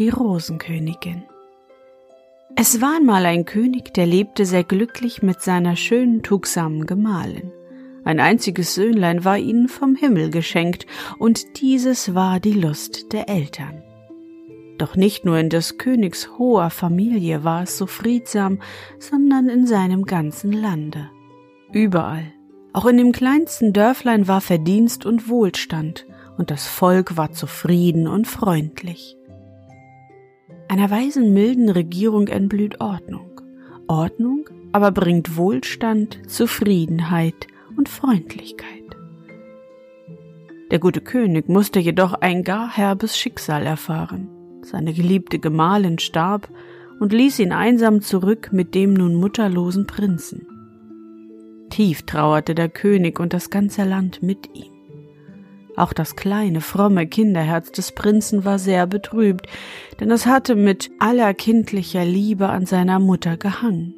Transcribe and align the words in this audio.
Die 0.00 0.08
Rosenkönigin. 0.08 1.24
Es 2.56 2.80
war 2.80 2.96
einmal 2.96 3.26
ein 3.26 3.44
König, 3.44 3.92
der 3.92 4.06
lebte 4.06 4.46
sehr 4.46 4.64
glücklich 4.64 5.22
mit 5.22 5.42
seiner 5.42 5.76
schönen, 5.76 6.22
tugsamen 6.22 6.86
Gemahlin. 6.86 7.52
Ein 8.02 8.18
einziges 8.18 8.74
Söhnlein 8.74 9.26
war 9.26 9.36
ihnen 9.36 9.68
vom 9.68 9.94
Himmel 9.94 10.30
geschenkt, 10.30 10.86
und 11.18 11.60
dieses 11.60 12.14
war 12.14 12.40
die 12.40 12.54
Lust 12.54 13.12
der 13.12 13.28
Eltern. 13.28 13.82
Doch 14.78 14.96
nicht 14.96 15.26
nur 15.26 15.36
in 15.36 15.50
des 15.50 15.76
Königs 15.76 16.30
hoher 16.38 16.70
Familie 16.70 17.44
war 17.44 17.64
es 17.64 17.76
so 17.76 17.86
friedsam, 17.86 18.62
sondern 18.98 19.50
in 19.50 19.66
seinem 19.66 20.06
ganzen 20.06 20.50
Lande. 20.50 21.10
Überall, 21.72 22.32
auch 22.72 22.86
in 22.86 22.96
dem 22.96 23.12
kleinsten 23.12 23.74
Dörflein 23.74 24.26
war 24.26 24.40
Verdienst 24.40 25.04
und 25.04 25.28
Wohlstand, 25.28 26.06
und 26.38 26.50
das 26.50 26.66
Volk 26.66 27.18
war 27.18 27.32
zufrieden 27.32 28.08
und 28.08 28.26
freundlich. 28.26 29.18
Einer 30.70 30.88
weisen, 30.88 31.34
milden 31.34 31.68
Regierung 31.68 32.28
entblüht 32.28 32.80
Ordnung. 32.80 33.40
Ordnung 33.88 34.48
aber 34.70 34.92
bringt 34.92 35.36
Wohlstand, 35.36 36.20
Zufriedenheit 36.28 37.48
und 37.76 37.88
Freundlichkeit. 37.88 38.68
Der 40.70 40.78
gute 40.78 41.00
König 41.00 41.48
musste 41.48 41.80
jedoch 41.80 42.14
ein 42.14 42.44
gar 42.44 42.70
herbes 42.70 43.18
Schicksal 43.18 43.66
erfahren. 43.66 44.28
Seine 44.62 44.92
geliebte 44.92 45.40
Gemahlin 45.40 45.98
starb 45.98 46.48
und 47.00 47.12
ließ 47.12 47.40
ihn 47.40 47.50
einsam 47.50 48.00
zurück 48.00 48.50
mit 48.52 48.76
dem 48.76 48.94
nun 48.94 49.16
mutterlosen 49.16 49.88
Prinzen. 49.88 50.46
Tief 51.70 52.02
trauerte 52.02 52.54
der 52.54 52.68
König 52.68 53.18
und 53.18 53.32
das 53.32 53.50
ganze 53.50 53.82
Land 53.82 54.22
mit 54.22 54.48
ihm. 54.54 54.79
Auch 55.80 55.94
das 55.94 56.14
kleine, 56.14 56.60
fromme 56.60 57.06
Kinderherz 57.06 57.72
des 57.72 57.92
Prinzen 57.92 58.44
war 58.44 58.58
sehr 58.58 58.86
betrübt, 58.86 59.46
denn 59.98 60.10
es 60.10 60.26
hatte 60.26 60.54
mit 60.54 60.90
aller 60.98 61.32
kindlicher 61.32 62.04
Liebe 62.04 62.50
an 62.50 62.66
seiner 62.66 62.98
Mutter 62.98 63.38
gehangen. 63.38 63.94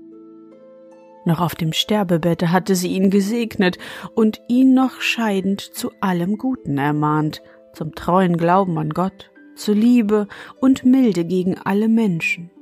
Noch 1.24 1.40
auf 1.40 1.56
dem 1.56 1.72
Sterbebette 1.72 2.52
hatte 2.52 2.76
sie 2.76 2.92
ihn 2.92 3.10
gesegnet 3.10 3.78
und 4.14 4.40
ihn 4.46 4.74
noch 4.74 5.00
scheidend 5.00 5.60
zu 5.60 5.90
allem 6.00 6.38
Guten 6.38 6.78
ermahnt, 6.78 7.42
zum 7.72 7.96
treuen 7.96 8.36
Glauben 8.36 8.78
an 8.78 8.90
Gott, 8.90 9.32
zu 9.56 9.72
Liebe 9.72 10.28
und 10.60 10.84
Milde 10.84 11.24
gegen 11.24 11.58
alle 11.58 11.88
Menschen. 11.88 12.52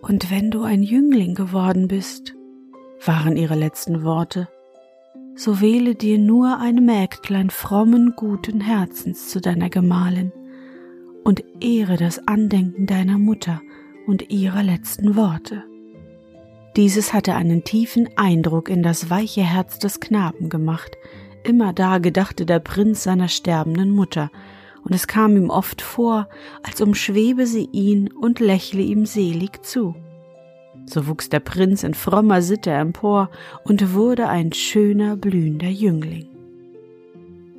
Und 0.00 0.30
wenn 0.30 0.50
du 0.50 0.62
ein 0.62 0.82
Jüngling 0.82 1.34
geworden 1.34 1.88
bist, 1.88 2.34
waren 3.04 3.36
ihre 3.36 3.54
letzten 3.54 4.02
Worte, 4.02 4.48
so 5.40 5.62
wähle 5.62 5.94
dir 5.94 6.18
nur 6.18 6.58
ein 6.58 6.84
Mägdlein 6.84 7.48
frommen, 7.48 8.12
guten 8.14 8.60
Herzens 8.60 9.30
zu 9.30 9.40
deiner 9.40 9.70
Gemahlin 9.70 10.32
und 11.24 11.42
ehre 11.60 11.96
das 11.96 12.28
Andenken 12.28 12.86
deiner 12.86 13.16
Mutter 13.16 13.62
und 14.06 14.30
ihrer 14.30 14.62
letzten 14.62 15.16
Worte. 15.16 15.64
Dieses 16.76 17.14
hatte 17.14 17.36
einen 17.36 17.64
tiefen 17.64 18.10
Eindruck 18.16 18.68
in 18.68 18.82
das 18.82 19.08
weiche 19.08 19.40
Herz 19.40 19.78
des 19.78 19.98
Knaben 19.98 20.50
gemacht. 20.50 20.98
Immer 21.42 21.72
da 21.72 21.96
gedachte 21.96 22.44
der 22.44 22.58
Prinz 22.58 23.02
seiner 23.02 23.28
sterbenden 23.28 23.92
Mutter, 23.92 24.30
und 24.84 24.94
es 24.94 25.06
kam 25.06 25.38
ihm 25.38 25.48
oft 25.48 25.80
vor, 25.80 26.28
als 26.62 26.82
umschwebe 26.82 27.46
sie 27.46 27.66
ihn 27.72 28.12
und 28.12 28.40
lächle 28.40 28.82
ihm 28.82 29.06
selig 29.06 29.64
zu. 29.64 29.94
So 30.86 31.06
wuchs 31.06 31.28
der 31.28 31.40
Prinz 31.40 31.82
in 31.82 31.94
frommer 31.94 32.42
Sitte 32.42 32.70
empor 32.70 33.30
und 33.64 33.94
wurde 33.94 34.28
ein 34.28 34.52
schöner, 34.52 35.16
blühender 35.16 35.68
Jüngling. 35.68 36.26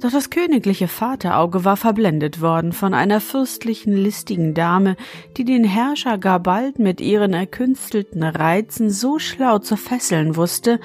Doch 0.01 0.11
das 0.11 0.31
königliche 0.31 0.87
Vaterauge 0.87 1.63
war 1.63 1.77
verblendet 1.77 2.41
worden 2.41 2.73
von 2.73 2.95
einer 2.95 3.21
fürstlichen, 3.21 3.93
listigen 3.93 4.55
Dame, 4.55 4.95
die 5.37 5.45
den 5.45 5.63
Herrscher 5.63 6.17
gar 6.17 6.39
bald 6.39 6.79
mit 6.79 6.99
ihren 6.99 7.33
erkünstelten 7.33 8.23
Reizen 8.23 8.89
so 8.89 9.19
schlau 9.19 9.59
zu 9.59 9.77
fesseln 9.77 10.35
wusste, 10.35 10.79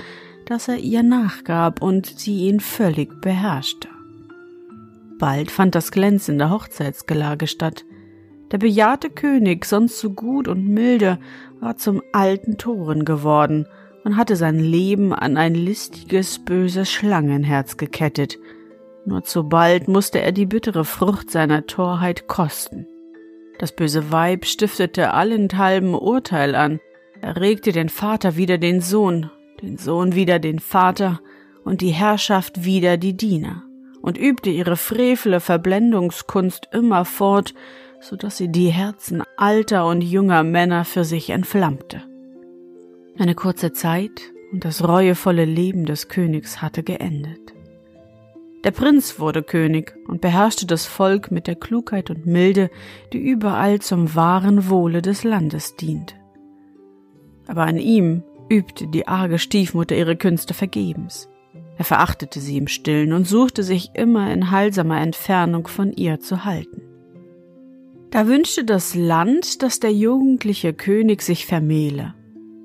dass 0.45 0.69
er 0.69 0.77
ihr 0.77 1.03
nachgab 1.03 1.81
und 1.81 2.07
sie 2.07 2.47
ihn 2.47 2.61
völlig 2.61 3.23
beherrschte. 3.23 3.89
Bald 5.19 5.51
fand 5.51 5.75
das 5.75 5.93
glänzende 5.93 6.51
Hochzeitsgelage 6.51 7.47
statt. 7.47 7.87
Der 8.53 8.59
bejahrte 8.59 9.11
König, 9.11 9.65
sonst 9.65 9.99
so 9.99 10.11
gut 10.11 10.47
und 10.47 10.69
milde, 10.69 11.19
war 11.61 11.77
zum 11.77 12.03
alten 12.13 12.59
Toren 12.59 13.05
geworden 13.05 13.67
und 14.05 14.17
hatte 14.17 14.37
sein 14.37 14.61
Leben 14.61 15.13
an 15.13 15.37
ein 15.37 15.55
listiges, 15.55 16.39
böses 16.39 16.91
Schlangenherz 16.91 17.77
gekettet. 17.77 18.39
Nur 19.05 19.25
zu 19.25 19.49
bald 19.49 19.89
musste 19.89 20.21
er 20.21 20.33
die 20.33 20.47
bittere 20.47 20.85
Frucht 20.85 21.31
seiner 21.31 21.67
Torheit 21.67 22.29
kosten. 22.29 22.87
Das 23.59 23.75
böse 23.75 24.13
Weib 24.13 24.45
stiftete 24.45 25.13
allenthalben 25.13 25.95
Urteil 25.95 26.55
an, 26.55 26.79
erregte 27.21 27.73
den 27.73 27.89
Vater 27.89 28.37
wider 28.37 28.59
den 28.59 28.81
Sohn, 28.81 29.31
den 29.63 29.79
Sohn 29.79 30.15
wider 30.15 30.39
den 30.39 30.61
Vater 30.61 31.21
und 31.65 31.81
die 31.81 31.91
Herrschaft 31.91 32.65
wider 32.65 32.97
die 32.97 33.17
Diener 33.17 33.65
und 34.03 34.19
übte 34.19 34.51
ihre 34.51 34.77
frevele 34.77 35.41
Verblendungskunst 35.41 36.69
immerfort, 36.73 37.55
so 38.09 38.15
dass 38.17 38.37
sie 38.37 38.49
die 38.49 38.69
Herzen 38.69 39.23
alter 39.37 39.87
und 39.87 40.01
junger 40.01 40.45
Männer 40.45 40.85
für 40.85 41.05
sich 41.05 41.31
entflammte. 41.31 42.03
Eine 43.19 43.35
kurze 43.35 43.73
Zeit 43.73 44.33
und 44.53 44.65
das 44.65 44.87
reuevolle 44.87 45.45
Leben 45.45 45.87
des 45.87 46.09
Königs 46.09 46.63
hatte 46.63 46.85
geendet. 46.85 47.53
Der 48.63 48.71
Prinz 48.71 49.19
wurde 49.19 49.43
König 49.43 49.97
und 50.07 50.21
beherrschte 50.21 50.67
das 50.67 50.87
Volk 50.87 51.31
mit 51.31 51.47
der 51.47 51.57
Klugheit 51.57 52.11
und 52.11 52.27
Milde, 52.27 52.71
die 53.13 53.19
überall 53.19 53.81
zum 53.81 54.15
wahren 54.15 54.69
Wohle 54.69 55.03
des 55.03 55.25
Landes 55.25 55.77
dient. 55.77 56.15
Aber 57.49 57.63
an 57.63 57.77
ihm 57.77 58.23
übte 58.49 58.87
die 58.87 59.09
arge 59.09 59.39
Stiefmutter 59.39 59.97
ihre 59.97 60.17
Künste 60.17 60.55
vergebens. 60.55 61.29
Er 61.77 61.85
verachtete 61.85 62.41
sie 62.41 62.57
im 62.57 62.69
stillen 62.69 63.13
und 63.13 63.27
suchte 63.27 63.63
sich 63.63 63.91
immer 63.95 64.33
in 64.33 64.51
heilsamer 64.51 65.01
Entfernung 65.01 65.67
von 65.67 65.93
ihr 65.93 66.21
zu 66.21 66.45
halten. 66.45 66.86
Da 68.11 68.27
wünschte 68.29 68.65
das 68.65 68.95
Land, 68.95 69.63
dass 69.63 69.81
der 69.81 69.93
jugendliche 69.93 70.73
König 70.73 71.23
sich 71.23 71.47
vermähle. 71.47 72.15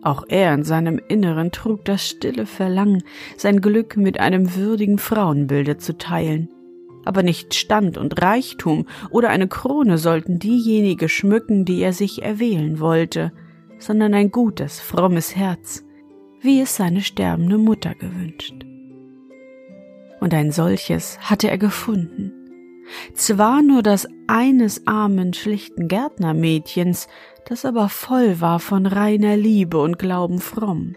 Auch 0.04 0.24
er 0.28 0.54
in 0.54 0.64
seinem 0.64 1.00
Inneren 1.10 1.52
trug 1.52 1.86
das 1.86 2.08
stille 2.08 2.46
Verlangen, 2.46 3.04
sein 3.38 3.62
Glück 3.62 3.98
mit 3.98 4.20
einem 4.20 4.56
würdigen 4.56 4.98
Frauenbilde 4.98 5.78
zu 5.78 5.98
teilen. 5.98 6.50
Aber 7.06 7.24
nicht 7.24 7.54
Stand 7.54 7.98
und 7.98 8.22
Reichtum 8.22 8.86
oder 9.10 9.30
eine 9.30 9.48
Krone 9.48 9.98
sollten 9.98 10.40
diejenige 10.40 11.10
schmücken, 11.10 11.66
die 11.66 11.82
er 11.82 11.94
sich 11.94 12.22
erwählen 12.22 12.80
wollte, 12.80 13.32
sondern 13.80 14.14
ein 14.14 14.32
gutes, 14.32 14.80
frommes 14.80 15.36
Herz, 15.36 15.84
wie 16.42 16.62
es 16.62 16.76
seine 16.76 17.02
sterbende 17.02 17.58
Mutter 17.58 17.96
gewünscht. 17.96 18.54
Und 20.20 20.34
ein 20.34 20.52
solches 20.52 21.20
hatte 21.20 21.50
er 21.50 21.58
gefunden, 21.58 22.32
zwar 23.14 23.62
nur 23.62 23.84
das 23.84 24.08
eines 24.28 24.88
armen, 24.88 25.34
schlichten 25.34 25.88
Gärtnermädchens, 25.88 27.08
das 27.46 27.66
aber 27.66 27.90
voll 27.90 28.40
war 28.42 28.60
von 28.60 28.86
reiner 28.86 29.38
Liebe 29.38 29.78
und 29.78 30.00
Glauben 30.00 30.40
fromm. 30.40 30.96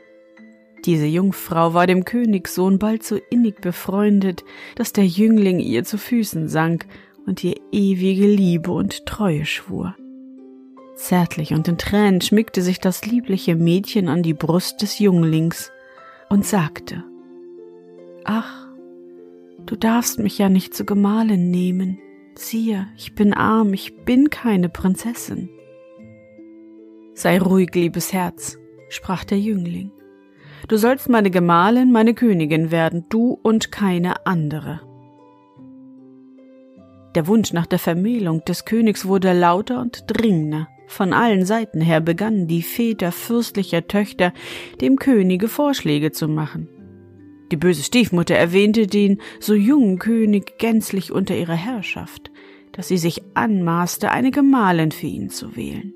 Diese 0.84 1.06
Jungfrau 1.06 1.72
war 1.72 1.86
dem 1.86 2.04
Königssohn 2.04 2.78
bald 2.78 3.04
so 3.04 3.18
innig 3.30 3.60
befreundet, 3.60 4.44
dass 4.76 4.92
der 4.92 5.06
Jüngling 5.06 5.58
ihr 5.58 5.84
zu 5.84 5.96
Füßen 5.96 6.48
sank 6.48 6.86
und 7.26 7.42
ihr 7.42 7.56
ewige 7.72 8.26
Liebe 8.26 8.70
und 8.70 9.06
Treue 9.06 9.46
schwur. 9.46 9.94
Zärtlich 10.96 11.52
und 11.54 11.66
in 11.68 11.78
Tränen 11.78 12.20
schmickte 12.20 12.62
sich 12.62 12.80
das 12.80 13.06
liebliche 13.06 13.56
Mädchen 13.56 14.08
an 14.08 14.22
die 14.22 14.34
Brust 14.34 14.82
des 14.82 14.98
Junglings 14.98 15.72
und 16.28 16.44
sagte 16.44 17.02
Ach, 18.24 18.63
du 19.66 19.76
darfst 19.76 20.18
mich 20.18 20.38
ja 20.38 20.48
nicht 20.48 20.74
zu 20.74 20.84
Gemahlin 20.84 21.50
nehmen. 21.50 21.98
Siehe, 22.36 22.88
ich 22.96 23.14
bin 23.14 23.32
arm, 23.32 23.72
ich 23.72 24.04
bin 24.04 24.30
keine 24.30 24.68
Prinzessin. 24.68 25.48
Sei 27.14 27.38
ruhig, 27.38 27.74
liebes 27.74 28.12
Herz, 28.12 28.58
sprach 28.88 29.24
der 29.24 29.38
Jüngling. 29.38 29.92
Du 30.66 30.76
sollst 30.76 31.08
meine 31.08 31.30
Gemahlin, 31.30 31.92
meine 31.92 32.14
Königin 32.14 32.70
werden, 32.70 33.06
du 33.08 33.38
und 33.42 33.70
keine 33.70 34.26
andere. 34.26 34.80
Der 37.14 37.28
Wunsch 37.28 37.52
nach 37.52 37.66
der 37.66 37.78
Vermählung 37.78 38.44
des 38.44 38.64
Königs 38.64 39.06
wurde 39.06 39.32
lauter 39.32 39.80
und 39.80 40.04
dringender. 40.08 40.68
Von 40.86 41.12
allen 41.12 41.44
Seiten 41.44 41.80
her 41.80 42.00
begannen 42.00 42.48
die 42.48 42.62
Väter 42.62 43.12
fürstlicher 43.12 43.86
Töchter 43.86 44.32
dem 44.80 44.96
Könige 44.96 45.48
Vorschläge 45.48 46.12
zu 46.12 46.28
machen. 46.28 46.68
Die 47.50 47.56
böse 47.56 47.82
Stiefmutter 47.82 48.34
erwähnte 48.34 48.86
den 48.86 49.20
so 49.40 49.54
jungen 49.54 49.98
König 49.98 50.58
gänzlich 50.58 51.12
unter 51.12 51.36
ihrer 51.36 51.54
Herrschaft, 51.54 52.30
dass 52.72 52.88
sie 52.88 52.98
sich 52.98 53.22
anmaßte, 53.34 54.10
eine 54.10 54.30
Gemahlin 54.30 54.92
für 54.92 55.06
ihn 55.06 55.30
zu 55.30 55.56
wählen. 55.56 55.94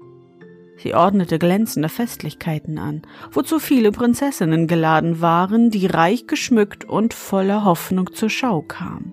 Sie 0.76 0.94
ordnete 0.94 1.38
glänzende 1.38 1.88
Festlichkeiten 1.88 2.78
an, 2.78 3.02
wozu 3.32 3.58
viele 3.58 3.90
Prinzessinnen 3.90 4.68
geladen 4.68 5.20
waren, 5.20 5.70
die 5.70 5.86
reich 5.86 6.26
geschmückt 6.28 6.84
und 6.84 7.14
voller 7.14 7.64
Hoffnung 7.64 8.12
zur 8.12 8.30
Schau 8.30 8.62
kamen. 8.62 9.12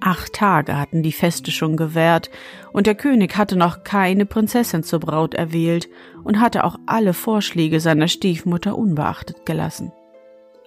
Acht 0.00 0.32
Tage 0.32 0.78
hatten 0.78 1.02
die 1.02 1.12
Feste 1.12 1.50
schon 1.50 1.76
gewährt, 1.76 2.30
und 2.72 2.86
der 2.86 2.94
König 2.94 3.36
hatte 3.36 3.54
noch 3.54 3.84
keine 3.84 4.26
Prinzessin 4.26 4.82
zur 4.82 4.98
Braut 4.98 5.34
erwählt 5.34 5.88
und 6.24 6.40
hatte 6.40 6.64
auch 6.64 6.78
alle 6.86 7.12
Vorschläge 7.12 7.80
seiner 7.80 8.08
Stiefmutter 8.08 8.76
unbeachtet 8.76 9.44
gelassen. 9.44 9.92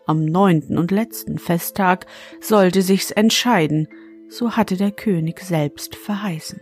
Am 0.05 0.25
neunten 0.25 0.77
und 0.77 0.91
letzten 0.91 1.37
Festtag 1.37 2.05
sollte 2.41 2.81
sich's 2.81 3.11
entscheiden, 3.11 3.87
so 4.29 4.51
hatte 4.51 4.75
der 4.75 4.91
König 4.91 5.39
selbst 5.39 5.95
verheißen. 5.95 6.59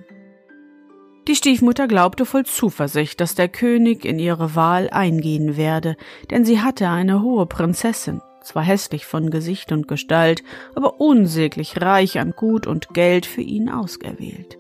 Die 1.28 1.36
Stiefmutter 1.36 1.88
glaubte 1.88 2.26
voll 2.26 2.46
Zuversicht, 2.46 3.22
dass 3.22 3.36
der 3.36 3.48
König 3.48 4.06
in 4.06 4.20
ihre 4.20 4.56
Wahl 4.56 4.90
eingehen 4.90 5.56
werde, 5.56 5.96
denn 6.30 6.46
sie 6.46 6.62
hatte 6.62 6.90
eine 6.90 7.22
hohe 7.22 7.46
Prinzessin, 7.46 8.22
zwar 8.44 8.64
hässlich 8.64 9.06
von 9.06 9.30
Gesicht 9.30 9.72
und 9.72 9.88
Gestalt, 9.88 10.44
aber 10.76 11.00
unsäglich 11.00 11.80
reich 11.82 12.20
an 12.20 12.32
Gut 12.32 12.68
und 12.68 12.94
Geld 12.94 13.26
für 13.26 13.42
ihn 13.42 13.70
ausgewählt. 13.70 14.58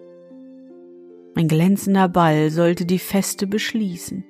Ein 1.35 1.47
glänzender 1.47 2.09
Ball 2.09 2.51
sollte 2.51 2.85
die 2.85 2.99
Feste 2.99 3.47
beschließen, 3.47 4.23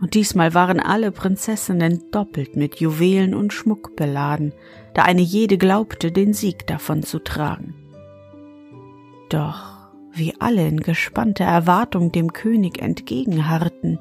und 0.00 0.14
diesmal 0.14 0.54
waren 0.54 0.80
alle 0.80 1.12
Prinzessinnen 1.12 2.02
doppelt 2.10 2.56
mit 2.56 2.76
Juwelen 2.76 3.34
und 3.34 3.52
Schmuck 3.52 3.96
beladen, 3.96 4.52
da 4.94 5.02
eine 5.02 5.22
jede 5.22 5.58
glaubte, 5.58 6.12
den 6.12 6.32
Sieg 6.32 6.66
davon 6.66 7.02
zu 7.02 7.18
tragen. 7.18 7.74
Doch 9.28 9.74
wie 10.12 10.34
alle 10.38 10.66
in 10.66 10.80
gespannter 10.80 11.44
Erwartung 11.44 12.12
dem 12.12 12.32
König 12.32 12.80
entgegenharrten, 12.80 13.98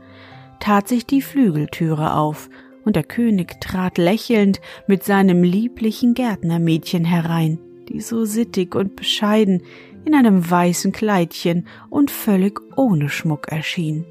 tat 0.60 0.88
sich 0.88 1.06
die 1.06 1.22
Flügeltüre 1.22 2.14
auf, 2.16 2.50
und 2.86 2.98
der 2.98 3.04
König 3.04 3.62
trat 3.62 3.98
lächelnd 3.98 4.60
mit 4.88 5.04
seinem 5.04 5.42
lieblichen 5.42 6.14
Gärtnermädchen 6.14 7.06
herein, 7.06 7.58
die 7.88 8.02
so 8.02 8.26
sittig 8.26 8.76
und 8.76 8.98
bescheiden 8.98 9.64
in 10.06 10.14
einem 10.14 10.50
weißen 10.50 10.92
Kleidchen 10.92 11.68
und 11.90 12.12
völlig 12.12 12.60
ohne 12.76 13.08
Schmuck 13.08 13.48
erschien. 13.48 14.06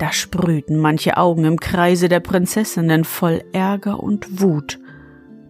Da 0.00 0.12
sprühten 0.12 0.78
manche 0.78 1.18
Augen 1.18 1.44
im 1.44 1.60
Kreise 1.60 2.08
der 2.08 2.20
Prinzessinnen 2.20 3.04
voll 3.04 3.42
Ärger 3.52 4.02
und 4.02 4.40
Wut, 4.40 4.78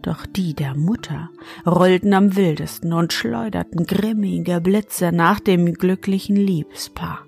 doch 0.02 0.26
die 0.26 0.54
der 0.54 0.74
Mutter 0.74 1.30
rollten 1.64 2.12
am 2.14 2.34
wildesten 2.34 2.92
und 2.92 3.12
schleuderten 3.12 3.86
grimmige 3.86 4.60
Blitze 4.60 5.12
nach 5.12 5.38
dem 5.38 5.72
glücklichen 5.74 6.34
Liebespaar. 6.34 7.24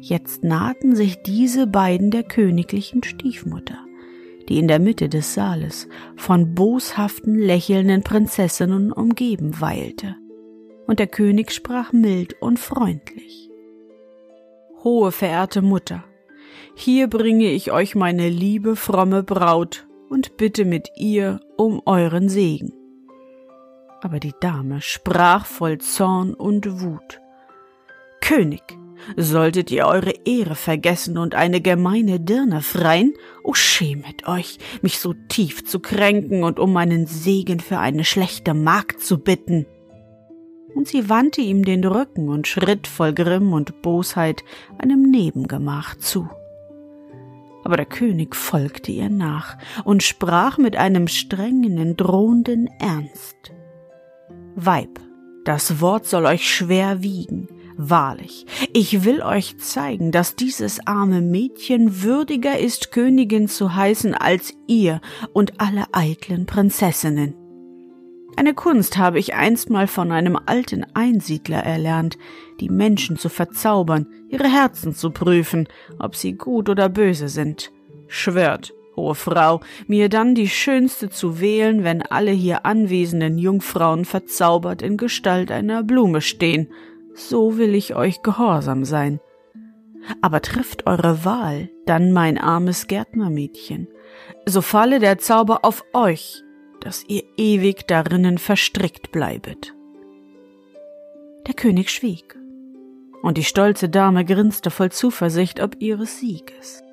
Jetzt 0.00 0.42
nahten 0.42 0.96
sich 0.96 1.22
diese 1.22 1.66
beiden 1.66 2.10
der 2.10 2.22
königlichen 2.22 3.02
Stiefmutter, 3.02 3.84
die 4.48 4.58
in 4.58 4.68
der 4.68 4.78
Mitte 4.78 5.10
des 5.10 5.34
Saales 5.34 5.86
von 6.16 6.54
boshaften, 6.54 7.34
lächelnden 7.34 8.02
Prinzessinnen 8.02 8.90
umgeben 8.90 9.60
weilte, 9.60 10.16
und 10.86 10.98
der 10.98 11.08
König 11.08 11.52
sprach 11.52 11.92
mild 11.92 12.40
und 12.40 12.58
freundlich. 12.58 13.50
Hohe 14.84 15.12
verehrte 15.12 15.62
Mutter, 15.62 16.04
hier 16.74 17.08
bringe 17.08 17.50
ich 17.50 17.72
euch 17.72 17.94
meine 17.94 18.28
liebe, 18.28 18.76
fromme 18.76 19.22
Braut 19.22 19.86
und 20.10 20.36
bitte 20.36 20.64
mit 20.64 20.90
ihr 20.96 21.40
um 21.56 21.80
euren 21.86 22.28
Segen. 22.28 22.72
Aber 24.02 24.20
die 24.20 24.34
Dame 24.40 24.82
sprach 24.82 25.46
voll 25.46 25.78
Zorn 25.78 26.34
und 26.34 26.80
Wut. 26.82 27.20
König, 28.20 28.62
solltet 29.16 29.70
ihr 29.70 29.86
eure 29.86 30.12
Ehre 30.24 30.54
vergessen 30.54 31.16
und 31.16 31.34
eine 31.34 31.60
gemeine 31.60 32.20
Dirne 32.20 32.60
freien? 32.60 33.14
O 33.42 33.54
schämet 33.54 34.28
euch, 34.28 34.58
mich 34.82 34.98
so 34.98 35.14
tief 35.28 35.64
zu 35.64 35.80
kränken 35.80 36.44
und 36.44 36.60
um 36.60 36.72
meinen 36.72 37.06
Segen 37.06 37.60
für 37.60 37.78
eine 37.78 38.04
schlechte 38.04 38.52
Magd 38.52 39.00
zu 39.00 39.18
bitten. 39.18 39.66
Und 40.76 40.86
sie 40.86 41.08
wandte 41.08 41.40
ihm 41.40 41.64
den 41.64 41.84
Rücken 41.84 42.28
und 42.28 42.46
schritt 42.46 42.86
voll 42.86 43.12
Grimm 43.12 43.52
und 43.52 43.82
Bosheit 43.82 44.44
einem 44.78 45.10
Nebengemach 45.10 45.96
zu 45.96 46.28
aber 47.66 47.76
der 47.76 47.86
König 47.86 48.36
folgte 48.36 48.92
ihr 48.92 49.10
nach 49.10 49.58
und 49.82 50.04
sprach 50.04 50.56
mit 50.56 50.76
einem 50.76 51.08
strengen, 51.08 51.96
drohenden 51.96 52.70
Ernst. 52.78 53.34
Weib, 54.54 55.00
das 55.44 55.80
Wort 55.80 56.06
soll 56.06 56.26
euch 56.26 56.48
schwer 56.48 57.02
wiegen. 57.02 57.48
Wahrlich, 57.76 58.46
ich 58.72 59.04
will 59.04 59.20
euch 59.20 59.58
zeigen, 59.58 60.12
dass 60.12 60.36
dieses 60.36 60.86
arme 60.86 61.20
Mädchen 61.20 62.04
würdiger 62.04 62.56
ist, 62.56 62.92
Königin 62.92 63.48
zu 63.48 63.74
heißen 63.74 64.14
als 64.14 64.54
ihr 64.68 65.00
und 65.32 65.60
alle 65.60 65.86
eitlen 65.90 66.46
Prinzessinnen. 66.46 67.34
Eine 68.38 68.52
Kunst 68.52 68.98
habe 68.98 69.18
ich 69.18 69.34
einstmal 69.34 69.86
von 69.86 70.12
einem 70.12 70.38
alten 70.44 70.84
Einsiedler 70.92 71.60
erlernt, 71.60 72.18
die 72.60 72.68
Menschen 72.68 73.16
zu 73.16 73.30
verzaubern, 73.30 74.06
ihre 74.28 74.46
Herzen 74.46 74.94
zu 74.94 75.10
prüfen, 75.10 75.66
ob 75.98 76.14
sie 76.14 76.34
gut 76.34 76.68
oder 76.68 76.90
böse 76.90 77.28
sind. 77.28 77.72
Schwört, 78.08 78.74
hohe 78.94 79.14
Frau, 79.14 79.60
mir 79.86 80.10
dann 80.10 80.34
die 80.34 80.50
schönste 80.50 81.08
zu 81.08 81.40
wählen, 81.40 81.82
wenn 81.82 82.02
alle 82.02 82.30
hier 82.30 82.66
anwesenden 82.66 83.38
Jungfrauen 83.38 84.04
verzaubert 84.04 84.82
in 84.82 84.98
Gestalt 84.98 85.50
einer 85.50 85.82
Blume 85.82 86.20
stehen, 86.20 86.68
so 87.14 87.56
will 87.56 87.74
ich 87.74 87.94
euch 87.94 88.22
gehorsam 88.22 88.84
sein. 88.84 89.18
Aber 90.20 90.42
trifft 90.42 90.86
eure 90.86 91.24
Wahl, 91.24 91.70
dann 91.86 92.12
mein 92.12 92.36
armes 92.36 92.86
Gärtnermädchen, 92.86 93.88
so 94.44 94.60
falle 94.60 94.98
der 94.98 95.16
Zauber 95.16 95.64
auf 95.64 95.84
euch, 95.94 96.44
dass 96.86 97.04
ihr 97.08 97.24
ewig 97.36 97.88
darinnen 97.88 98.38
verstrickt 98.38 99.10
bleibet. 99.10 99.74
Der 101.48 101.54
König 101.54 101.90
schwieg, 101.90 102.36
und 103.22 103.36
die 103.38 103.42
stolze 103.42 103.88
Dame 103.88 104.24
grinste 104.24 104.70
voll 104.70 104.92
Zuversicht 104.92 105.60
ob 105.60 105.82
ihres 105.82 106.20
Sieges. 106.20 106.84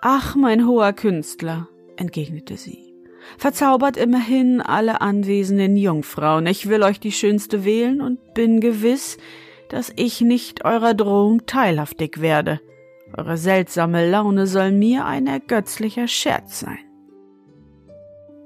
Ach, 0.00 0.36
mein 0.36 0.66
hoher 0.66 0.94
Künstler, 0.94 1.68
entgegnete 1.98 2.56
sie, 2.56 2.94
verzaubert 3.36 3.98
immerhin 3.98 4.62
alle 4.62 5.02
anwesenden 5.02 5.76
Jungfrauen. 5.76 6.46
Ich 6.46 6.66
will 6.66 6.82
euch 6.82 6.98
die 6.98 7.12
schönste 7.12 7.66
wählen 7.66 8.00
und 8.00 8.32
bin 8.32 8.62
gewiss, 8.62 9.18
dass 9.68 9.92
ich 9.96 10.22
nicht 10.22 10.64
eurer 10.64 10.94
Drohung 10.94 11.44
teilhaftig 11.44 12.22
werde. 12.22 12.58
Eure 13.14 13.36
seltsame 13.36 14.08
Laune 14.08 14.46
soll 14.46 14.72
mir 14.72 15.04
ein 15.04 15.26
ergötzlicher 15.26 16.08
Scherz 16.08 16.60
sein. 16.60 16.89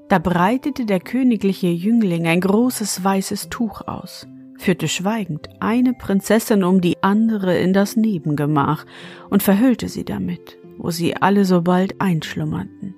Da 0.07 0.19
breitete 0.19 0.85
der 0.85 0.99
königliche 0.99 1.67
Jüngling 1.67 2.27
ein 2.27 2.41
großes 2.41 3.03
weißes 3.03 3.49
Tuch 3.49 3.81
aus, 3.87 4.27
führte 4.57 4.87
schweigend 4.87 5.49
eine 5.59 5.93
Prinzessin 5.93 6.63
um 6.63 6.79
die 6.79 7.01
andere 7.01 7.57
in 7.57 7.73
das 7.73 7.95
Nebengemach 7.95 8.85
und 9.29 9.41
verhüllte 9.41 9.89
sie 9.89 10.05
damit, 10.05 10.57
wo 10.77 10.91
sie 10.91 11.15
alle 11.15 11.45
so 11.45 11.63
bald 11.63 11.99
einschlummerten. 11.99 12.93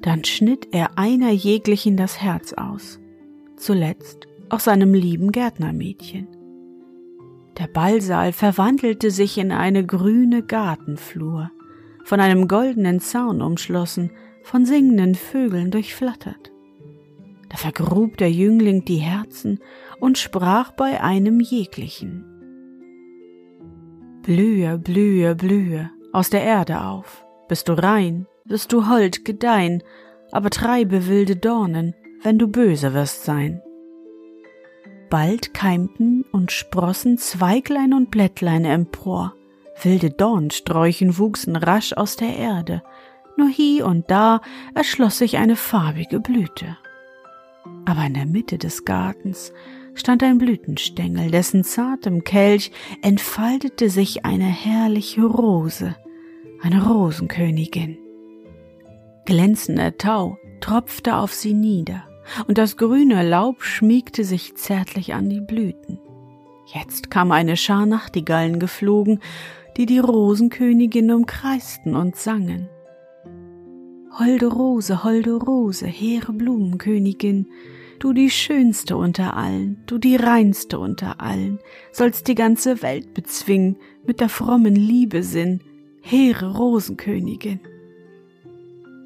Dann 0.00 0.24
schnitt 0.24 0.68
er 0.72 0.98
einer 0.98 1.30
jeglichen 1.30 1.96
das 1.96 2.20
Herz 2.20 2.52
aus, 2.52 3.00
zuletzt 3.56 4.26
auch 4.50 4.60
seinem 4.60 4.94
lieben 4.94 5.32
Gärtnermädchen. 5.32 6.28
Der 7.58 7.66
Ballsaal 7.66 8.32
verwandelte 8.32 9.10
sich 9.10 9.36
in 9.36 9.52
eine 9.52 9.84
grüne 9.84 10.42
Gartenflur, 10.42 11.50
von 12.04 12.20
einem 12.20 12.48
goldenen 12.48 13.00
Zaun 13.00 13.42
umschlossen, 13.42 14.10
von 14.42 14.66
singenden 14.66 15.14
Vögeln 15.14 15.70
durchflattert. 15.70 16.52
Da 17.48 17.56
vergrub 17.56 18.16
der 18.16 18.30
Jüngling 18.30 18.84
die 18.84 18.96
Herzen 18.96 19.60
und 20.00 20.18
sprach 20.18 20.72
bei 20.72 21.00
einem 21.02 21.40
jeglichen. 21.40 22.24
Blühe, 24.22 24.78
blühe, 24.78 25.34
blühe 25.34 25.90
aus 26.12 26.30
der 26.30 26.44
Erde 26.44 26.82
auf, 26.82 27.24
bist 27.48 27.68
du 27.68 27.72
rein, 27.72 28.26
wirst 28.44 28.72
du 28.72 28.88
hold 28.88 29.24
gedeihen, 29.24 29.82
aber 30.30 30.50
treibe 30.50 31.08
wilde 31.08 31.36
Dornen, 31.36 31.94
wenn 32.22 32.38
du 32.38 32.48
böse 32.48 32.94
wirst 32.94 33.24
sein. 33.24 33.60
Bald 35.10 35.52
keimten 35.52 36.24
und 36.32 36.52
sprossen 36.52 37.18
Zweiglein 37.18 37.92
und 37.92 38.10
Blättlein 38.10 38.64
empor, 38.64 39.34
wilde 39.82 40.10
Dornsträuchen 40.10 41.18
wuchsen 41.18 41.56
rasch 41.56 41.92
aus 41.92 42.16
der 42.16 42.36
Erde, 42.36 42.82
nur 43.36 43.48
hie 43.48 43.82
und 43.82 44.10
da 44.10 44.40
erschloss 44.74 45.18
sich 45.18 45.38
eine 45.38 45.56
farbige 45.56 46.20
Blüte. 46.20 46.76
Aber 47.84 48.04
in 48.04 48.14
der 48.14 48.26
Mitte 48.26 48.58
des 48.58 48.84
Gartens 48.84 49.52
stand 49.94 50.22
ein 50.22 50.38
Blütenstängel, 50.38 51.30
dessen 51.30 51.64
zartem 51.64 52.24
Kelch 52.24 52.72
entfaltete 53.02 53.90
sich 53.90 54.24
eine 54.24 54.44
herrliche 54.44 55.24
Rose, 55.24 55.96
eine 56.62 56.86
Rosenkönigin. 56.86 57.98
Glänzender 59.24 59.96
Tau 59.98 60.38
tropfte 60.60 61.16
auf 61.16 61.32
sie 61.32 61.54
nieder, 61.54 62.04
und 62.46 62.58
das 62.58 62.76
grüne 62.76 63.28
Laub 63.28 63.62
schmiegte 63.62 64.24
sich 64.24 64.56
zärtlich 64.56 65.14
an 65.14 65.28
die 65.28 65.40
Blüten. 65.40 65.98
Jetzt 66.66 67.10
kam 67.10 67.32
eine 67.32 67.56
Schar 67.56 67.86
Nachtigallen 67.86 68.58
geflogen, 68.58 69.20
die 69.76 69.86
die 69.86 69.98
Rosenkönigin 69.98 71.10
umkreisten 71.10 71.96
und 71.96 72.16
sangen. 72.16 72.68
Holde 74.18 74.46
Rose, 74.46 75.04
holde 75.04 75.32
Rose, 75.32 75.86
hehre 75.86 76.34
Blumenkönigin, 76.34 77.46
du 77.98 78.12
die 78.12 78.28
schönste 78.28 78.98
unter 78.98 79.38
allen, 79.38 79.82
du 79.86 79.96
die 79.96 80.16
reinste 80.16 80.78
unter 80.78 81.22
allen, 81.22 81.60
sollst 81.92 82.28
die 82.28 82.34
ganze 82.34 82.82
Welt 82.82 83.14
bezwingen 83.14 83.78
mit 84.04 84.20
der 84.20 84.28
frommen 84.28 84.76
Liebe 84.76 85.22
Sinn, 85.22 85.62
hehre 86.02 86.54
Rosenkönigin. 86.54 87.60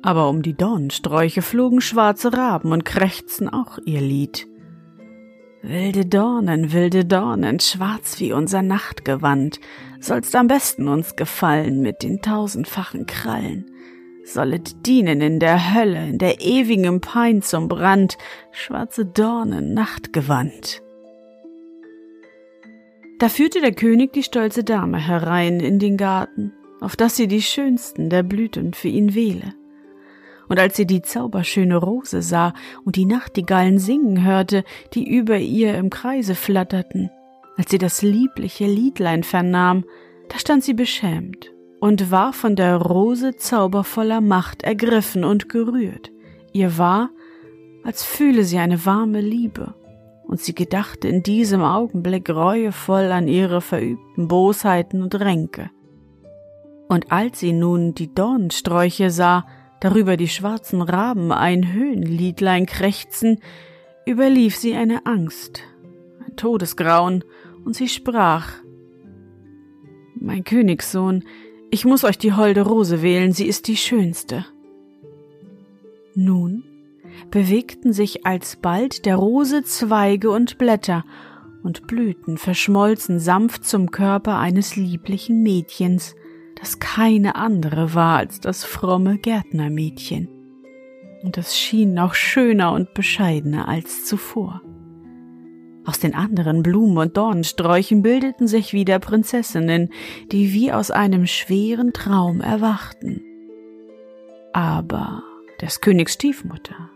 Aber 0.02 0.28
um 0.28 0.42
die 0.42 0.54
Dornensträuche 0.54 1.40
flogen 1.40 1.80
schwarze 1.80 2.32
Raben 2.32 2.72
und 2.72 2.84
krächzten 2.84 3.48
auch 3.48 3.78
ihr 3.84 4.00
Lied. 4.00 4.48
Wilde 5.62 6.04
Dornen, 6.04 6.72
wilde 6.72 7.04
Dornen, 7.04 7.60
schwarz 7.60 8.18
wie 8.18 8.32
unser 8.32 8.62
Nachtgewand, 8.62 9.60
sollst 10.00 10.34
am 10.34 10.48
besten 10.48 10.88
uns 10.88 11.14
gefallen 11.14 11.80
mit 11.80 12.02
den 12.02 12.22
tausendfachen 12.22 13.06
Krallen 13.06 13.66
sollet 14.26 14.86
dienen 14.86 15.20
in 15.20 15.40
der 15.40 15.74
Hölle, 15.74 16.08
in 16.08 16.18
der 16.18 16.40
ewigen 16.40 17.00
Pein 17.00 17.42
zum 17.42 17.68
Brand, 17.68 18.18
schwarze 18.50 19.06
Dornen, 19.06 19.72
Nachtgewand. 19.72 20.82
Da 23.18 23.28
führte 23.28 23.60
der 23.60 23.72
König 23.72 24.12
die 24.12 24.22
stolze 24.22 24.62
Dame 24.62 24.98
herein 24.98 25.60
in 25.60 25.78
den 25.78 25.96
Garten, 25.96 26.52
auf 26.80 26.96
dass 26.96 27.16
sie 27.16 27.28
die 27.28 27.40
schönsten 27.40 28.10
der 28.10 28.22
Blüten 28.22 28.74
für 28.74 28.88
ihn 28.88 29.14
wähle. 29.14 29.54
Und 30.48 30.60
als 30.60 30.76
sie 30.76 30.86
die 30.86 31.02
zauberschöne 31.02 31.76
Rose 31.76 32.22
sah 32.22 32.52
und 32.84 32.96
die 32.96 33.06
Nachtigallen 33.06 33.78
singen 33.78 34.24
hörte, 34.24 34.64
die 34.92 35.08
über 35.08 35.38
ihr 35.38 35.76
im 35.76 35.90
Kreise 35.90 36.34
flatterten, 36.34 37.10
als 37.56 37.70
sie 37.70 37.78
das 37.78 38.02
liebliche 38.02 38.66
Liedlein 38.66 39.24
vernahm, 39.24 39.84
da 40.28 40.38
stand 40.38 40.62
sie 40.62 40.74
beschämt 40.74 41.55
und 41.80 42.10
war 42.10 42.32
von 42.32 42.56
der 42.56 42.76
Rose 42.76 43.36
zaubervoller 43.36 44.20
Macht 44.20 44.62
ergriffen 44.62 45.24
und 45.24 45.48
gerührt. 45.48 46.10
Ihr 46.52 46.78
war, 46.78 47.10
als 47.84 48.02
fühle 48.02 48.44
sie 48.44 48.58
eine 48.58 48.86
warme 48.86 49.20
Liebe, 49.20 49.74
und 50.26 50.40
sie 50.40 50.54
gedachte 50.54 51.06
in 51.06 51.22
diesem 51.22 51.62
Augenblick 51.62 52.28
reuevoll 52.28 53.12
an 53.12 53.28
ihre 53.28 53.60
verübten 53.60 54.26
Bosheiten 54.26 55.02
und 55.02 55.14
Ränke. 55.14 55.70
Und 56.88 57.12
als 57.12 57.40
sie 57.40 57.52
nun 57.52 57.94
die 57.94 58.12
Dornensträuche 58.12 59.10
sah, 59.10 59.46
darüber 59.80 60.16
die 60.16 60.28
schwarzen 60.28 60.82
Raben 60.82 61.30
ein 61.30 61.72
Höhenliedlein 61.72 62.66
krächzen, 62.66 63.40
überlief 64.06 64.56
sie 64.56 64.74
eine 64.74 65.06
Angst, 65.06 65.62
ein 66.26 66.36
Todesgrauen, 66.36 67.24
und 67.64 67.74
sie 67.74 67.88
sprach 67.88 68.52
Mein 70.14 70.44
Königssohn, 70.44 71.24
ich 71.76 71.84
muss 71.84 72.04
euch 72.04 72.16
die 72.16 72.32
holde 72.32 72.62
Rose 72.62 73.02
wählen, 73.02 73.32
sie 73.32 73.44
ist 73.46 73.68
die 73.68 73.76
schönste. 73.76 74.46
Nun 76.14 76.64
bewegten 77.30 77.92
sich 77.92 78.24
alsbald 78.24 79.04
der 79.04 79.16
Rose 79.16 79.62
Zweige 79.62 80.30
und 80.30 80.56
Blätter, 80.56 81.04
und 81.62 81.86
Blüten 81.86 82.38
verschmolzen 82.38 83.20
sanft 83.20 83.66
zum 83.66 83.90
Körper 83.90 84.38
eines 84.38 84.76
lieblichen 84.76 85.42
Mädchens, 85.42 86.16
das 86.58 86.78
keine 86.78 87.34
andere 87.34 87.92
war 87.92 88.16
als 88.16 88.40
das 88.40 88.64
fromme 88.64 89.18
Gärtnermädchen. 89.18 90.30
Und 91.24 91.36
es 91.36 91.58
schien 91.58 91.92
noch 91.92 92.14
schöner 92.14 92.72
und 92.72 92.94
bescheidener 92.94 93.68
als 93.68 94.06
zuvor. 94.06 94.62
Aus 95.86 96.00
den 96.00 96.14
anderen 96.16 96.64
Blumen 96.64 96.98
und 96.98 97.16
Dornensträuchen 97.16 98.02
bildeten 98.02 98.48
sich 98.48 98.72
wieder 98.72 98.98
Prinzessinnen, 98.98 99.90
die 100.32 100.52
wie 100.52 100.72
aus 100.72 100.90
einem 100.90 101.26
schweren 101.26 101.92
Traum 101.92 102.40
erwachten. 102.40 103.22
Aber 104.52 105.22
des 105.60 105.80
Königs 105.80 106.14
Stiefmutter 106.14 106.90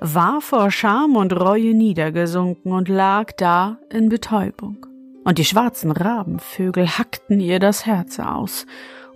war 0.00 0.40
vor 0.40 0.70
Scham 0.70 1.16
und 1.16 1.32
Reue 1.32 1.74
niedergesunken 1.74 2.72
und 2.72 2.88
lag 2.88 3.32
da 3.32 3.78
in 3.90 4.08
Betäubung. 4.08 4.86
Und 5.24 5.38
die 5.38 5.44
schwarzen 5.44 5.90
Rabenvögel 5.90 6.88
hackten 6.88 7.38
ihr 7.38 7.58
das 7.58 7.86
Herz 7.86 8.18
aus, 8.18 8.66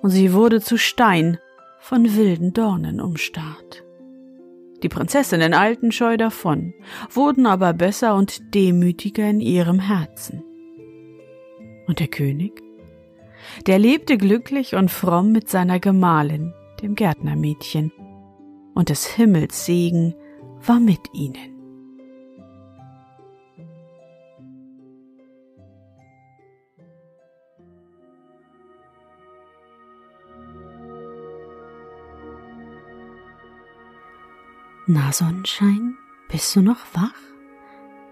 und 0.03 0.11
sie 0.11 0.33
wurde 0.33 0.61
zu 0.61 0.77
Stein 0.77 1.39
von 1.81 2.17
wilden 2.17 2.53
Dornen 2.53 3.01
umstarrt. 3.01 3.86
Die 4.83 4.89
Prinzessinnen 4.89 5.55
eilten 5.55 5.93
scheu 5.93 6.17
davon, 6.17 6.75
wurden 7.11 7.47
aber 7.47 7.73
besser 7.73 8.15
und 8.15 8.55
demütiger 8.55 9.29
in 9.29 9.41
ihrem 9.41 9.81
Herzen. 9.81 10.43
Und 11.87 12.01
der 12.01 12.09
König? 12.09 12.63
Der 13.67 13.79
lebte 13.79 14.19
glücklich 14.19 14.75
und 14.75 14.91
fromm 14.91 15.33
mit 15.33 15.49
seiner 15.49 15.81
Gemahlin, 15.81 16.53
dem 16.83 16.95
Gärtnermädchen, 16.95 17.93
und 18.75 18.91
des 18.91 19.07
Himmels 19.07 19.65
Segen 19.65 20.15
war 20.61 20.81
mit 20.81 21.01
ihnen. 21.15 21.56
Na 34.89 35.11
Sonnenschein, 35.11 35.97
bist 36.31 36.55
du 36.55 36.61
noch 36.61 36.79
wach? 36.93 37.11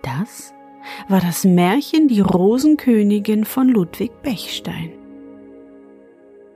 Das 0.02 0.52
war 1.08 1.20
das 1.20 1.44
Märchen 1.44 2.08
Die 2.08 2.20
Rosenkönigin 2.20 3.44
von 3.44 3.68
Ludwig 3.68 4.10
Bechstein. 4.22 4.90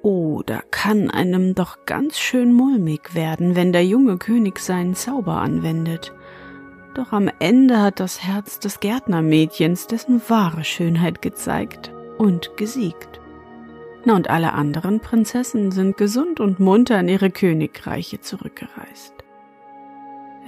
Oh, 0.03 0.43
da 0.45 0.61
kann 0.73 1.09
einem 1.09 1.55
doch 1.55 1.87
ganz 1.87 2.19
schön 2.19 2.53
mulmig 2.53 3.15
werden, 3.15 3.55
wenn 3.55 3.73
der 3.73 3.87
junge 3.87 4.19
König 4.19 4.59
seinen 4.59 4.97
Zauber 4.97 5.37
anwendet. 5.37 6.13
Doch 6.95 7.13
am 7.13 7.31
Ende 7.39 7.81
hat 7.81 8.01
das 8.01 8.25
Herz 8.25 8.59
des 8.59 8.81
Gärtnermädchens 8.81 9.87
dessen 9.87 10.21
wahre 10.29 10.65
Schönheit 10.65 11.23
gezeigt 11.23 11.93
und 12.17 12.57
gesiegt. 12.57 13.21
Na 14.05 14.17
und 14.17 14.31
alle 14.31 14.53
anderen 14.53 14.99
Prinzessinnen 14.99 15.71
sind 15.71 15.97
gesund 15.97 16.41
und 16.41 16.59
munter 16.59 16.99
in 16.99 17.09
ihre 17.09 17.31
Königreiche 17.31 18.21
zurückgereist. 18.21 19.18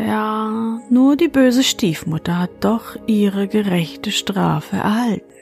Ja, 0.07 0.80
nur 0.88 1.16
die 1.16 1.28
böse 1.28 1.62
Stiefmutter 1.62 2.38
hat 2.38 2.64
doch 2.64 2.97
ihre 3.07 3.49
gerechte 3.49 4.11
Strafe 4.11 4.76
erhalten. 4.76 5.35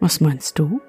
Was 0.00 0.20
meinst 0.20 0.58
du? 0.58 0.80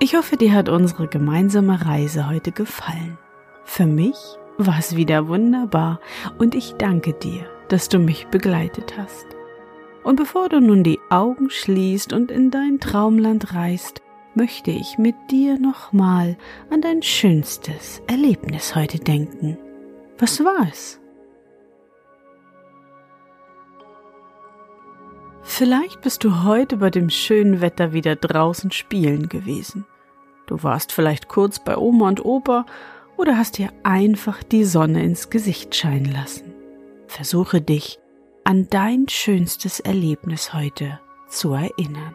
Ich 0.00 0.16
hoffe, 0.16 0.36
dir 0.36 0.52
hat 0.52 0.68
unsere 0.68 1.06
gemeinsame 1.06 1.86
Reise 1.86 2.28
heute 2.28 2.50
gefallen. 2.50 3.16
Für 3.64 3.86
mich 3.86 4.16
war 4.58 4.78
es 4.78 4.96
wieder 4.96 5.28
wunderbar 5.28 6.00
und 6.38 6.56
ich 6.56 6.74
danke 6.74 7.12
dir, 7.12 7.46
dass 7.68 7.88
du 7.88 8.00
mich 8.00 8.26
begleitet 8.26 8.98
hast. 8.98 9.26
Und 10.02 10.16
bevor 10.16 10.48
du 10.48 10.60
nun 10.60 10.82
die 10.82 10.98
Augen 11.10 11.48
schließt 11.48 12.12
und 12.12 12.30
in 12.32 12.50
dein 12.50 12.80
Traumland 12.80 13.54
reist, 13.54 14.02
möchte 14.36 14.70
ich 14.70 14.98
mit 14.98 15.14
dir 15.30 15.58
nochmal 15.58 16.36
an 16.70 16.80
dein 16.80 17.02
schönstes 17.02 18.02
Erlebnis 18.06 18.74
heute 18.74 18.98
denken. 18.98 19.58
Was 20.18 20.44
war 20.44 20.68
es? 20.70 21.00
Vielleicht 25.42 26.00
bist 26.00 26.24
du 26.24 26.42
heute 26.42 26.78
bei 26.78 26.90
dem 26.90 27.10
schönen 27.10 27.60
Wetter 27.60 27.92
wieder 27.92 28.16
draußen 28.16 28.70
spielen 28.72 29.28
gewesen. 29.28 29.86
Du 30.46 30.62
warst 30.62 30.92
vielleicht 30.92 31.28
kurz 31.28 31.58
bei 31.58 31.76
Oma 31.76 32.08
und 32.08 32.24
Opa 32.24 32.66
oder 33.16 33.36
hast 33.36 33.58
dir 33.58 33.68
einfach 33.82 34.42
die 34.42 34.64
Sonne 34.64 35.04
ins 35.04 35.30
Gesicht 35.30 35.74
scheinen 35.74 36.10
lassen. 36.12 36.52
Versuche 37.06 37.60
dich 37.60 37.98
an 38.42 38.68
dein 38.68 39.08
schönstes 39.08 39.80
Erlebnis 39.80 40.52
heute 40.52 40.98
zu 41.28 41.52
erinnern. 41.52 42.14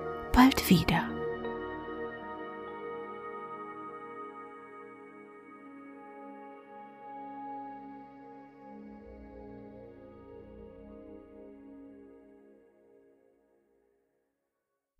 bald 0.31 0.69
wieder. 0.69 1.03